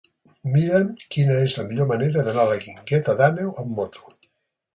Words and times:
Mira'm 0.53 0.87
quina 1.15 1.35
és 1.49 1.57
la 1.59 1.65
millor 1.67 1.89
manera 1.91 2.23
d'anar 2.29 2.41
a 2.45 2.49
la 2.53 2.57
Guingueta 2.65 3.17
d'Àneu 3.21 3.53
amb 3.67 3.79
moto. 3.83 4.13